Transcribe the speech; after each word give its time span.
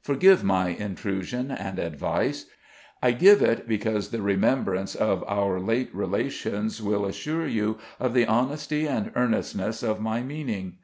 "Forgive 0.00 0.42
my 0.42 0.70
intrusion 0.70 1.52
and 1.52 1.78
advice. 1.78 2.46
I 3.00 3.12
give 3.12 3.40
it 3.42 3.68
because 3.68 4.10
the 4.10 4.20
remembrance 4.20 4.96
of 4.96 5.22
our 5.28 5.60
late 5.60 5.94
relations 5.94 6.82
will 6.82 7.06
assure 7.06 7.46
you 7.46 7.78
of 8.00 8.12
the 8.12 8.26
honesty 8.26 8.88
and 8.88 9.12
earnestness 9.14 9.84
of 9.84 10.00
my 10.00 10.20
meaning. 10.20 10.78